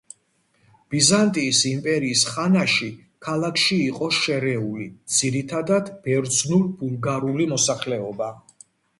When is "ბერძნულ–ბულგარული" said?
6.07-7.47